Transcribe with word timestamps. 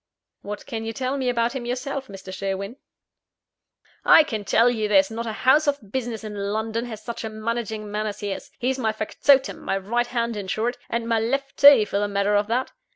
"What 0.41 0.65
can 0.65 0.83
you 0.83 0.93
tell 0.93 1.15
me 1.15 1.29
about 1.29 1.53
him 1.53 1.67
yourself, 1.67 2.07
Mr. 2.07 2.33
Sherwin?" 2.33 2.77
"I 4.03 4.23
can 4.23 4.43
tell 4.43 4.67
you 4.67 4.87
there's 4.87 5.11
not 5.11 5.27
a 5.27 5.31
house 5.45 5.67
of 5.67 5.91
business 5.91 6.23
in 6.23 6.33
London 6.33 6.85
has 6.85 7.03
such 7.03 7.23
a 7.23 7.29
managing 7.29 7.91
man 7.91 8.07
as 8.07 8.21
he 8.21 8.31
is: 8.31 8.49
he's 8.57 8.79
my 8.79 8.93
factotum 8.93 9.59
my 9.63 9.77
right 9.77 10.07
hand, 10.07 10.35
in 10.35 10.47
short; 10.47 10.79
and 10.89 11.07
my 11.07 11.19
left 11.19 11.55
too, 11.55 11.85
for 11.85 11.99
the 11.99 12.07
matter 12.07 12.35
of 12.35 12.47
that. 12.47 12.71